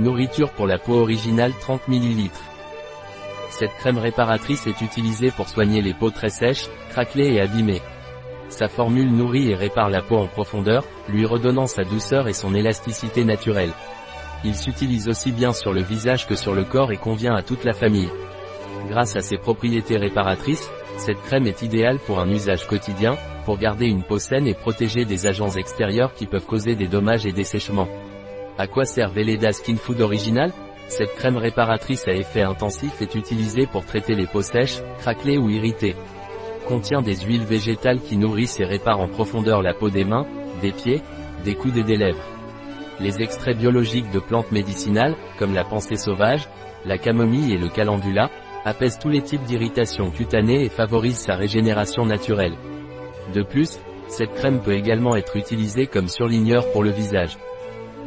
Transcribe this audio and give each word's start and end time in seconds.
Nourriture 0.00 0.50
pour 0.50 0.66
la 0.66 0.76
peau 0.76 0.94
originale 0.94 1.52
30 1.60 1.86
ml. 1.86 2.28
Cette 3.50 3.74
crème 3.74 3.98
réparatrice 3.98 4.66
est 4.66 4.80
utilisée 4.80 5.30
pour 5.30 5.48
soigner 5.48 5.82
les 5.82 5.94
peaux 5.94 6.10
très 6.10 6.30
sèches, 6.30 6.68
craquelées 6.90 7.34
et 7.34 7.40
abîmées. 7.40 7.80
Sa 8.48 8.66
formule 8.66 9.12
nourrit 9.12 9.52
et 9.52 9.54
répare 9.54 9.90
la 9.90 10.02
peau 10.02 10.16
en 10.16 10.26
profondeur, 10.26 10.84
lui 11.08 11.24
redonnant 11.24 11.66
sa 11.66 11.84
douceur 11.84 12.26
et 12.26 12.32
son 12.32 12.56
élasticité 12.56 13.24
naturelle. 13.24 13.70
Il 14.44 14.56
s'utilise 14.56 15.08
aussi 15.08 15.30
bien 15.30 15.52
sur 15.52 15.72
le 15.72 15.82
visage 15.82 16.26
que 16.26 16.34
sur 16.34 16.54
le 16.54 16.64
corps 16.64 16.90
et 16.90 16.96
convient 16.96 17.36
à 17.36 17.42
toute 17.42 17.62
la 17.62 17.72
famille. 17.72 18.10
Grâce 18.88 19.14
à 19.14 19.20
ses 19.20 19.38
propriétés 19.38 19.96
réparatrices, 19.96 20.68
cette 20.96 21.22
crème 21.22 21.46
est 21.46 21.62
idéale 21.62 22.00
pour 22.00 22.18
un 22.18 22.28
usage 22.28 22.66
quotidien, 22.66 23.16
pour 23.44 23.58
garder 23.58 23.86
une 23.86 24.02
peau 24.02 24.18
saine 24.18 24.48
et 24.48 24.54
protéger 24.54 25.04
des 25.04 25.28
agents 25.28 25.50
extérieurs 25.50 26.14
qui 26.14 26.26
peuvent 26.26 26.46
causer 26.46 26.74
des 26.74 26.88
dommages 26.88 27.26
et 27.26 27.32
des 27.32 27.44
sèchements. 27.44 27.88
À 28.56 28.68
quoi 28.68 28.84
sert 28.84 29.10
Veleda 29.10 29.52
Skin 29.52 29.74
Food 29.74 30.00
Original 30.00 30.52
Cette 30.86 31.16
crème 31.16 31.38
réparatrice 31.38 32.06
à 32.06 32.12
effet 32.12 32.42
intensif 32.42 33.02
est 33.02 33.16
utilisée 33.16 33.66
pour 33.66 33.84
traiter 33.84 34.14
les 34.14 34.28
peaux 34.28 34.42
sèches, 34.42 34.80
craquelées 34.98 35.38
ou 35.38 35.50
irritées. 35.50 35.96
Contient 36.68 37.02
des 37.02 37.16
huiles 37.16 37.42
végétales 37.42 38.00
qui 38.00 38.16
nourrissent 38.16 38.60
et 38.60 38.64
réparent 38.64 39.00
en 39.00 39.08
profondeur 39.08 39.60
la 39.60 39.74
peau 39.74 39.90
des 39.90 40.04
mains, 40.04 40.24
des 40.62 40.70
pieds, 40.70 41.02
des 41.44 41.56
coudes 41.56 41.78
et 41.78 41.82
des 41.82 41.96
lèvres. 41.96 42.22
Les 43.00 43.20
extraits 43.22 43.58
biologiques 43.58 44.12
de 44.12 44.20
plantes 44.20 44.52
médicinales, 44.52 45.16
comme 45.36 45.52
la 45.52 45.64
pensée 45.64 45.96
sauvage, 45.96 46.48
la 46.84 46.96
camomille 46.96 47.52
et 47.52 47.58
le 47.58 47.68
calendula, 47.68 48.30
apaisent 48.64 49.00
tous 49.00 49.10
les 49.10 49.22
types 49.22 49.42
d'irritations 49.42 50.12
cutanées 50.12 50.64
et 50.64 50.68
favorisent 50.68 51.18
sa 51.18 51.34
régénération 51.34 52.06
naturelle. 52.06 52.54
De 53.34 53.42
plus, 53.42 53.80
cette 54.06 54.34
crème 54.34 54.60
peut 54.60 54.74
également 54.74 55.16
être 55.16 55.36
utilisée 55.36 55.88
comme 55.88 56.08
surligneur 56.08 56.70
pour 56.70 56.84
le 56.84 56.90
visage. 56.90 57.36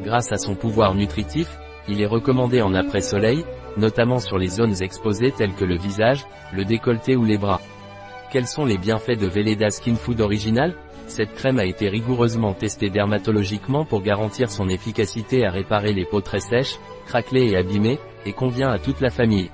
Grâce 0.03 0.31
à 0.31 0.37
son 0.37 0.55
pouvoir 0.55 0.95
nutritif, 0.95 1.47
il 1.87 2.01
est 2.01 2.07
recommandé 2.07 2.61
en 2.61 2.73
après-soleil, 2.73 3.45
notamment 3.77 4.19
sur 4.19 4.37
les 4.37 4.47
zones 4.47 4.81
exposées 4.81 5.31
telles 5.31 5.53
que 5.53 5.65
le 5.65 5.77
visage, 5.77 6.25
le 6.53 6.65
décolleté 6.65 7.15
ou 7.15 7.25
les 7.25 7.37
bras. 7.37 7.61
Quels 8.31 8.47
sont 8.47 8.65
les 8.65 8.77
bienfaits 8.77 9.17
de 9.17 9.27
Veleda 9.27 9.69
Skin 9.69 9.95
Food 9.95 10.21
Original? 10.21 10.75
Cette 11.07 11.33
crème 11.33 11.59
a 11.59 11.65
été 11.65 11.87
rigoureusement 11.87 12.53
testée 12.53 12.89
dermatologiquement 12.89 13.85
pour 13.85 14.01
garantir 14.01 14.51
son 14.51 14.67
efficacité 14.67 15.45
à 15.45 15.51
réparer 15.51 15.93
les 15.93 16.05
peaux 16.05 16.21
très 16.21 16.41
sèches, 16.41 16.77
craquelées 17.05 17.51
et 17.51 17.57
abîmées, 17.57 17.99
et 18.25 18.33
convient 18.33 18.69
à 18.69 18.79
toute 18.79 18.99
la 18.99 19.09
famille. 19.09 19.49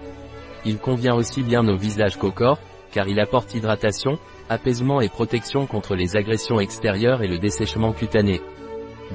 Il 0.66 0.80
convient 0.80 1.14
aussi 1.14 1.44
bien 1.44 1.68
au 1.68 1.76
visage 1.76 2.18
qu'au 2.18 2.32
corps, 2.32 2.58
car 2.92 3.08
il 3.08 3.20
apporte 3.20 3.54
hydratation, 3.54 4.18
apaisement 4.50 5.02
et 5.02 5.10
protection 5.10 5.68
contre 5.68 5.96
les 5.96 6.16
agressions 6.16 6.60
extérieures 6.60 7.22
et 7.22 7.28
le 7.28 7.38
dessèchement 7.38 7.94
cutané. 7.94 8.42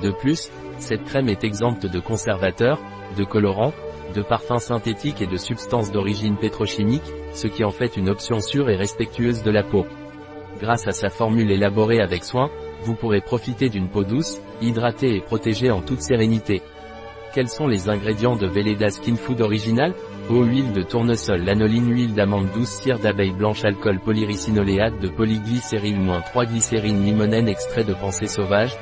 De 0.02 0.10
plus, 0.10 0.50
cette 0.78 1.04
crème 1.04 1.28
est 1.28 1.44
exempte 1.44 1.86
de 1.86 1.98
conservateurs, 1.98 2.80
de 3.16 3.24
colorants, 3.24 3.72
de 4.14 4.22
parfums 4.22 4.60
synthétiques 4.60 5.20
et 5.20 5.26
de 5.26 5.36
substances 5.36 5.90
d'origine 5.90 6.36
pétrochimique, 6.36 7.02
ce 7.32 7.48
qui 7.48 7.64
en 7.64 7.70
fait 7.70 7.96
une 7.96 8.08
option 8.08 8.40
sûre 8.40 8.70
et 8.70 8.76
respectueuse 8.76 9.42
de 9.42 9.50
la 9.50 9.62
peau. 9.62 9.86
Grâce 10.60 10.86
à 10.86 10.92
sa 10.92 11.08
formule 11.08 11.50
élaborée 11.50 12.00
avec 12.00 12.24
soin, 12.24 12.50
vous 12.82 12.94
pourrez 12.94 13.20
profiter 13.20 13.68
d'une 13.68 13.88
peau 13.88 14.04
douce, 14.04 14.40
hydratée 14.60 15.16
et 15.16 15.20
protégée 15.20 15.70
en 15.70 15.80
toute 15.80 16.00
sérénité. 16.00 16.62
Quels 17.34 17.48
sont 17.48 17.66
les 17.66 17.88
ingrédients 17.88 18.36
de 18.36 18.46
Veleda 18.46 18.88
Skin 18.88 19.16
Food 19.16 19.40
Original? 19.40 19.94
Eau, 20.30 20.44
huile 20.44 20.72
de 20.72 20.82
tournesol, 20.82 21.42
lanoline, 21.42 21.92
huile 21.92 22.14
d'amande 22.14 22.48
douce, 22.54 22.80
cire 22.80 22.98
d'abeille 22.98 23.32
blanche, 23.32 23.64
alcool, 23.64 24.00
polyricinoléate 24.00 24.98
de 25.00 25.08
polyglycérine-3 25.08 26.46
glycérine, 26.46 27.04
limonène, 27.04 27.48
extrait 27.48 27.84
de 27.84 27.94
pensée 27.94 28.26
sauvage. 28.26 28.76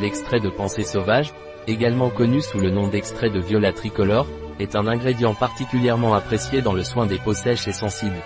L'extrait 0.00 0.40
de 0.40 0.48
pensée 0.48 0.82
sauvage, 0.82 1.32
également 1.66 2.10
connu 2.10 2.40
sous 2.40 2.58
le 2.58 2.70
nom 2.70 2.88
d'extrait 2.88 3.30
de 3.30 3.40
viola 3.40 3.72
tricolore, 3.72 4.26
est 4.60 4.76
un 4.76 4.86
ingrédient 4.86 5.34
particulièrement 5.34 6.14
apprécié 6.14 6.62
dans 6.62 6.72
le 6.72 6.82
soin 6.82 7.06
des 7.06 7.18
peaux 7.18 7.34
sèches 7.34 7.68
et 7.68 7.72
sensibles. 7.72 8.22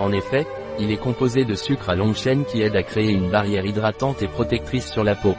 En 0.00 0.12
effet, 0.12 0.46
il 0.78 0.90
est 0.90 0.96
composé 0.96 1.44
de 1.44 1.54
sucre 1.54 1.90
à 1.90 1.94
longue 1.94 2.16
chaîne 2.16 2.44
qui 2.44 2.62
aide 2.62 2.76
à 2.76 2.82
créer 2.82 3.12
une 3.12 3.30
barrière 3.30 3.64
hydratante 3.64 4.22
et 4.22 4.28
protectrice 4.28 4.90
sur 4.90 5.04
la 5.04 5.14
peau. 5.14 5.34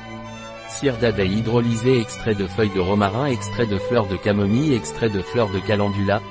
Cire 0.69 0.97
d'abeille 0.97 1.39
hydrolysée, 1.39 1.99
extrait 1.99 2.35
de 2.35 2.47
feuilles 2.47 2.73
de 2.73 2.79
romarin, 2.79 3.25
extrait 3.25 3.67
de 3.67 3.77
fleurs 3.77 4.07
de 4.07 4.15
camomille, 4.15 4.73
extrait 4.73 5.09
de 5.09 5.21
fleurs 5.21 5.49
de 5.49 5.59
calendula, 5.59 6.21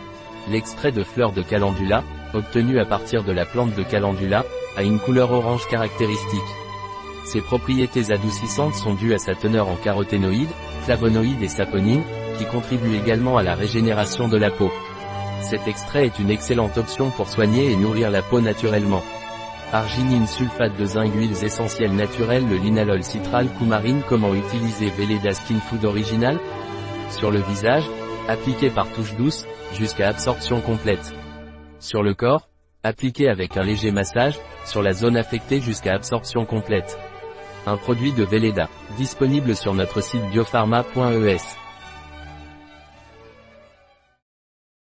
L'extrait 0.50 0.92
de 0.92 1.02
fleurs 1.02 1.32
de 1.32 1.42
calendula, 1.42 2.04
obtenu 2.34 2.78
à 2.78 2.84
partir 2.84 3.24
de 3.24 3.32
la 3.32 3.46
plante 3.46 3.74
de 3.74 3.82
calendula, 3.82 4.44
a 4.76 4.82
une 4.82 4.98
couleur 4.98 5.30
orange 5.32 5.66
caractéristique. 5.68 6.40
Ses 7.24 7.40
propriétés 7.40 8.12
adoucissantes 8.12 8.74
sont 8.74 8.94
dues 8.94 9.14
à 9.14 9.18
sa 9.18 9.34
teneur 9.34 9.68
en 9.68 9.76
caroténoïdes, 9.76 10.52
flavonoïdes 10.82 11.42
et 11.42 11.48
saponines, 11.48 12.04
qui 12.38 12.44
contribuent 12.44 12.96
également 12.96 13.38
à 13.38 13.42
la 13.42 13.54
régénération 13.54 14.28
de 14.28 14.36
la 14.36 14.50
peau. 14.50 14.70
Cet 15.40 15.66
extrait 15.66 16.06
est 16.06 16.18
une 16.18 16.30
excellente 16.30 16.76
option 16.76 17.10
pour 17.10 17.28
soigner 17.28 17.70
et 17.70 17.76
nourrir 17.76 18.10
la 18.10 18.22
peau 18.22 18.40
naturellement. 18.40 19.02
Arginine 19.72 20.26
sulfate 20.26 20.76
de 20.78 20.84
zinc 20.84 21.12
huiles 21.14 21.44
essentielles 21.44 21.94
naturelles 21.94 22.46
le 22.48 22.56
linalol 22.56 23.02
citral 23.02 23.48
coumarine 23.58 24.02
Comment 24.08 24.34
utiliser 24.34 24.90
Veleda 24.90 25.32
Skin 25.32 25.58
Food 25.60 25.84
Original? 25.84 26.38
Sur 27.10 27.30
le 27.30 27.40
visage, 27.40 27.84
appliqué 28.28 28.70
par 28.70 28.88
touche 28.92 29.14
douce, 29.16 29.46
jusqu'à 29.74 30.08
absorption 30.08 30.60
complète. 30.60 31.14
Sur 31.78 32.02
le 32.02 32.14
corps, 32.14 32.48
appliqué 32.82 33.28
avec 33.28 33.56
un 33.56 33.62
léger 33.62 33.90
massage, 33.90 34.38
sur 34.64 34.82
la 34.82 34.92
zone 34.92 35.16
affectée 35.16 35.60
jusqu'à 35.60 35.94
absorption 35.94 36.44
complète. 36.44 36.98
Un 37.66 37.76
produit 37.76 38.12
de 38.12 38.24
Veleda, 38.24 38.68
disponible 38.96 39.56
sur 39.56 39.74
notre 39.74 40.00
site 40.02 40.24
biopharma.es. 40.30 41.63